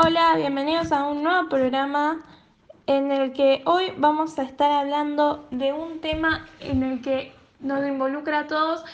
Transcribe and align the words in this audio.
Hola, 0.00 0.36
bienvenidos 0.36 0.92
a 0.92 1.08
un 1.08 1.24
nuevo 1.24 1.48
programa 1.48 2.24
en 2.86 3.10
el 3.10 3.32
que 3.32 3.62
hoy 3.66 3.92
vamos 3.96 4.38
a 4.38 4.44
estar 4.44 4.70
hablando 4.70 5.48
de 5.50 5.72
un 5.72 6.00
tema 6.00 6.46
en 6.60 6.84
el 6.84 7.02
que 7.02 7.32
nos 7.58 7.84
involucra 7.84 8.38
a 8.38 8.46
todos, 8.46 8.84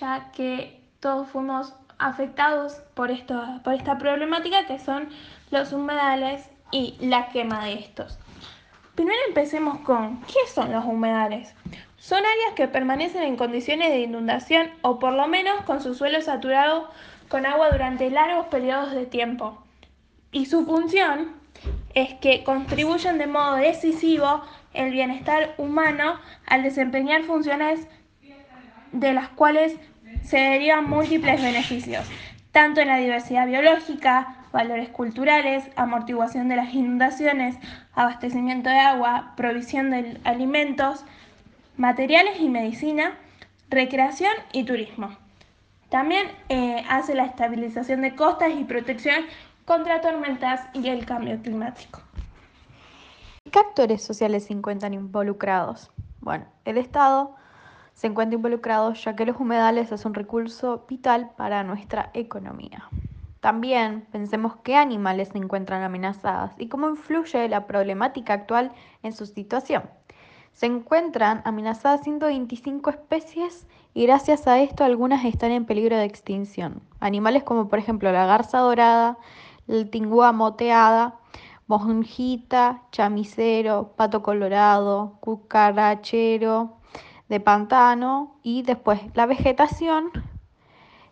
ya 0.00 0.30
que 0.32 0.80
todos 1.00 1.28
fuimos 1.28 1.74
afectados 1.98 2.80
por, 2.94 3.10
esto, 3.10 3.44
por 3.62 3.74
esta 3.74 3.98
problemática 3.98 4.66
que 4.66 4.78
son 4.78 5.10
los 5.50 5.74
humedales 5.74 6.48
y 6.70 6.96
la 6.98 7.28
quema 7.28 7.62
de 7.66 7.74
estos. 7.74 8.18
Primero 8.94 9.20
empecemos 9.28 9.80
con, 9.80 10.22
¿qué 10.22 10.50
son 10.54 10.72
los 10.72 10.86
humedales? 10.86 11.54
Son 11.98 12.20
áreas 12.20 12.54
que 12.56 12.68
permanecen 12.68 13.24
en 13.24 13.36
condiciones 13.36 13.90
de 13.90 13.98
inundación 13.98 14.70
o 14.80 14.98
por 14.98 15.12
lo 15.12 15.28
menos 15.28 15.60
con 15.66 15.82
su 15.82 15.94
suelo 15.94 16.22
saturado 16.22 16.88
con 17.28 17.44
agua 17.44 17.70
durante 17.70 18.08
largos 18.08 18.46
periodos 18.46 18.92
de 18.92 19.04
tiempo. 19.04 19.63
Y 20.34 20.46
su 20.46 20.66
función 20.66 21.28
es 21.94 22.12
que 22.14 22.42
contribuyen 22.42 23.18
de 23.18 23.28
modo 23.28 23.54
decisivo 23.54 24.42
el 24.72 24.90
bienestar 24.90 25.54
humano 25.58 26.18
al 26.44 26.64
desempeñar 26.64 27.22
funciones 27.22 27.86
de 28.90 29.12
las 29.12 29.28
cuales 29.28 29.76
se 30.24 30.38
derivan 30.38 30.90
múltiples 30.90 31.40
beneficios, 31.40 32.04
tanto 32.50 32.80
en 32.80 32.88
la 32.88 32.96
diversidad 32.96 33.46
biológica, 33.46 34.38
valores 34.52 34.88
culturales, 34.88 35.70
amortiguación 35.76 36.48
de 36.48 36.56
las 36.56 36.74
inundaciones, 36.74 37.56
abastecimiento 37.94 38.70
de 38.70 38.80
agua, 38.80 39.34
provisión 39.36 39.92
de 39.92 40.18
alimentos, 40.24 41.04
materiales 41.76 42.40
y 42.40 42.48
medicina, 42.48 43.16
recreación 43.70 44.32
y 44.50 44.64
turismo. 44.64 45.16
También 45.90 46.26
eh, 46.48 46.82
hace 46.88 47.14
la 47.14 47.24
estabilización 47.24 48.02
de 48.02 48.16
costas 48.16 48.50
y 48.58 48.64
protección 48.64 49.24
contra 49.64 50.00
tormentas 50.00 50.60
y 50.72 50.88
el 50.88 51.06
cambio 51.06 51.40
climático. 51.40 52.00
¿Qué 53.50 53.58
actores 53.58 54.02
sociales 54.02 54.44
se 54.44 54.52
encuentran 54.52 54.94
involucrados? 54.94 55.90
Bueno, 56.20 56.46
el 56.64 56.78
Estado 56.78 57.34
se 57.94 58.08
encuentra 58.08 58.36
involucrado 58.36 58.92
ya 58.94 59.14
que 59.14 59.26
los 59.26 59.38
humedales 59.38 59.92
es 59.92 60.04
un 60.04 60.14
recurso 60.14 60.84
vital 60.88 61.30
para 61.36 61.62
nuestra 61.62 62.10
economía. 62.14 62.88
También 63.40 64.06
pensemos 64.10 64.56
qué 64.62 64.76
animales 64.76 65.28
se 65.28 65.38
encuentran 65.38 65.82
amenazadas 65.82 66.54
y 66.58 66.68
cómo 66.68 66.88
influye 66.88 67.48
la 67.48 67.66
problemática 67.66 68.32
actual 68.32 68.72
en 69.02 69.12
su 69.12 69.26
situación. 69.26 69.82
Se 70.52 70.66
encuentran 70.66 71.42
amenazadas 71.44 72.02
125 72.04 72.88
especies 72.90 73.66
y 73.92 74.06
gracias 74.06 74.46
a 74.46 74.60
esto 74.60 74.84
algunas 74.84 75.24
están 75.24 75.50
en 75.50 75.66
peligro 75.66 75.96
de 75.96 76.04
extinción. 76.04 76.80
Animales 77.00 77.42
como 77.42 77.68
por 77.68 77.78
ejemplo 77.78 78.10
la 78.12 78.24
garza 78.24 78.58
dorada, 78.58 79.18
el 79.68 79.90
tingúa 79.90 80.32
moteada, 80.32 81.18
monjita, 81.66 82.82
chamisero, 82.92 83.92
pato 83.96 84.22
colorado, 84.22 85.16
cucarachero 85.20 86.76
de 87.28 87.40
pantano 87.40 88.36
y 88.42 88.62
después 88.62 89.00
la 89.14 89.26
vegetación 89.26 90.10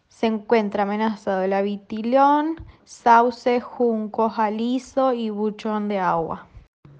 se 0.08 0.26
encuentra 0.26 0.82
amenazado 0.82 1.42
el 1.42 1.52
avitilón, 1.52 2.64
sauce, 2.84 3.60
junco, 3.60 4.28
jalizo 4.28 5.12
y 5.14 5.30
buchón 5.30 5.88
de 5.88 5.98
agua. 5.98 6.46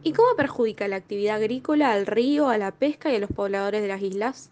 ¿Y 0.03 0.13
cómo 0.13 0.35
perjudica 0.37 0.89
la 0.89 0.97
actividad 0.97 1.37
agrícola 1.37 1.93
al 1.93 2.07
río, 2.07 2.49
a 2.49 2.59
la 2.59 2.73
pesca 2.73 3.13
y 3.13 3.17
a 3.17 3.21
los 3.21 3.31
pobladores 3.31 3.83
de 3.83 3.89
las 3.89 4.03
islas? 4.03 4.52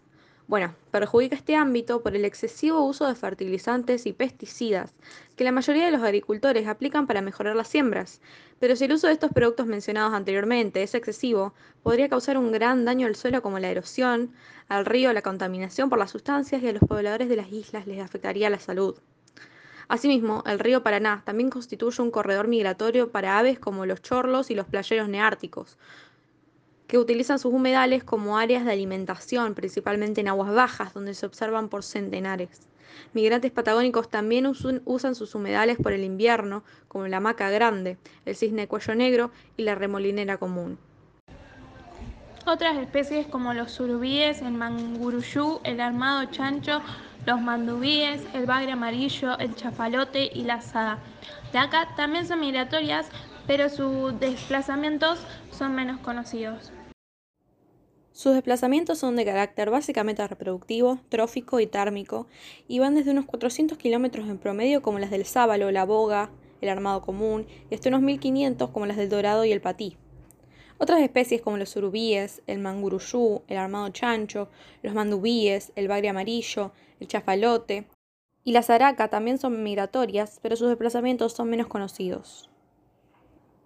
Bueno, 0.51 0.75
perjudica 0.91 1.37
este 1.37 1.55
ámbito 1.55 2.03
por 2.03 2.13
el 2.13 2.25
excesivo 2.25 2.83
uso 2.83 3.07
de 3.07 3.15
fertilizantes 3.15 4.05
y 4.05 4.11
pesticidas 4.11 4.93
que 5.37 5.45
la 5.45 5.53
mayoría 5.53 5.85
de 5.85 5.91
los 5.91 6.03
agricultores 6.03 6.67
aplican 6.67 7.07
para 7.07 7.21
mejorar 7.21 7.55
las 7.55 7.69
siembras. 7.69 8.19
Pero 8.59 8.75
si 8.75 8.83
el 8.83 8.91
uso 8.91 9.07
de 9.07 9.13
estos 9.13 9.31
productos 9.31 9.65
mencionados 9.65 10.13
anteriormente 10.13 10.83
es 10.83 10.93
excesivo, 10.93 11.53
podría 11.83 12.09
causar 12.09 12.37
un 12.37 12.51
gran 12.51 12.83
daño 12.83 13.07
al 13.07 13.15
suelo 13.15 13.41
como 13.41 13.59
la 13.59 13.69
erosión, 13.69 14.33
al 14.67 14.85
río 14.85 15.13
la 15.13 15.21
contaminación 15.21 15.89
por 15.89 15.99
las 15.99 16.11
sustancias 16.11 16.61
y 16.61 16.67
a 16.67 16.73
los 16.73 16.83
pobladores 16.83 17.29
de 17.29 17.37
las 17.37 17.49
islas 17.49 17.87
les 17.87 18.01
afectaría 18.01 18.49
la 18.49 18.59
salud. 18.59 18.99
Asimismo, 19.87 20.43
el 20.45 20.59
río 20.59 20.83
Paraná 20.83 21.21
también 21.25 21.49
constituye 21.49 22.01
un 22.01 22.11
corredor 22.11 22.49
migratorio 22.49 23.09
para 23.09 23.39
aves 23.39 23.57
como 23.57 23.85
los 23.85 24.01
chorlos 24.01 24.51
y 24.51 24.55
los 24.55 24.67
playeros 24.67 25.07
neárticos, 25.07 25.77
que 26.91 26.97
utilizan 26.97 27.39
sus 27.39 27.53
humedales 27.53 28.03
como 28.03 28.37
áreas 28.37 28.65
de 28.65 28.73
alimentación, 28.73 29.55
principalmente 29.55 30.19
en 30.19 30.27
aguas 30.27 30.53
bajas, 30.53 30.93
donde 30.93 31.13
se 31.13 31.25
observan 31.25 31.69
por 31.69 31.83
centenares. 31.83 32.67
Migrantes 33.13 33.49
patagónicos 33.49 34.09
también 34.09 34.45
usan 34.45 35.15
sus 35.15 35.33
humedales 35.33 35.77
por 35.77 35.93
el 35.93 36.03
invierno, 36.03 36.65
como 36.89 37.07
la 37.07 37.21
maca 37.21 37.49
grande, 37.49 37.97
el 38.25 38.35
cisne 38.35 38.67
cuello 38.67 38.93
negro 38.93 39.31
y 39.55 39.63
la 39.63 39.75
remolinera 39.75 40.35
común. 40.35 40.77
Otras 42.45 42.77
especies 42.77 43.25
como 43.25 43.53
los 43.53 43.71
surubíes, 43.71 44.41
el 44.41 44.51
manguruyú, 44.51 45.61
el 45.63 45.79
armado 45.79 46.25
chancho, 46.25 46.81
los 47.25 47.39
mandubíes, 47.39 48.21
el 48.33 48.45
bagre 48.45 48.73
amarillo, 48.73 49.39
el 49.39 49.55
chafalote 49.55 50.29
y 50.33 50.43
la 50.43 50.55
asada. 50.55 50.97
De 51.53 51.57
acá 51.57 51.87
también 51.95 52.27
son 52.27 52.41
migratorias, 52.41 53.07
pero 53.47 53.69
sus 53.69 54.19
desplazamientos 54.19 55.19
son 55.51 55.73
menos 55.73 55.97
conocidos. 56.01 56.73
Sus 58.21 58.35
desplazamientos 58.35 58.99
son 58.99 59.15
de 59.15 59.25
carácter 59.25 59.71
básicamente 59.71 60.27
reproductivo, 60.27 60.99
trófico 61.09 61.59
y 61.59 61.65
térmico, 61.65 62.27
y 62.67 62.77
van 62.77 62.93
desde 62.93 63.09
unos 63.09 63.25
400 63.25 63.79
kilómetros 63.79 64.29
en 64.29 64.37
promedio 64.37 64.83
como 64.83 64.99
las 64.99 65.09
del 65.09 65.25
sábalo, 65.25 65.71
la 65.71 65.85
boga, 65.85 66.29
el 66.61 66.69
armado 66.69 67.01
común, 67.01 67.47
y 67.71 67.73
hasta 67.73 67.89
unos 67.89 68.03
1500 68.03 68.69
como 68.69 68.85
las 68.85 68.97
del 68.97 69.09
dorado 69.09 69.43
y 69.43 69.51
el 69.51 69.59
patí. 69.59 69.97
Otras 70.77 71.01
especies 71.01 71.41
como 71.41 71.57
los 71.57 71.69
surubíes, 71.69 72.43
el 72.45 72.59
manguruyú, 72.59 73.41
el 73.47 73.57
armado 73.57 73.89
chancho, 73.89 74.49
los 74.83 74.93
mandubíes, 74.93 75.71
el 75.75 75.87
bagre 75.87 76.09
amarillo, 76.09 76.73
el 76.99 77.07
chafalote 77.07 77.87
y 78.43 78.51
la 78.51 78.61
zaraca 78.61 79.07
también 79.07 79.39
son 79.39 79.63
migratorias, 79.63 80.37
pero 80.43 80.55
sus 80.55 80.69
desplazamientos 80.69 81.33
son 81.33 81.49
menos 81.49 81.65
conocidos. 81.65 82.50